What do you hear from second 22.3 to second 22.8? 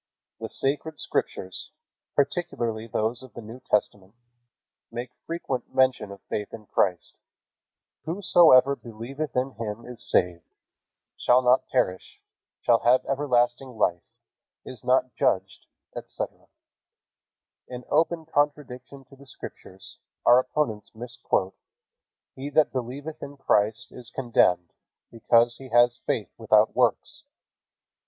"He that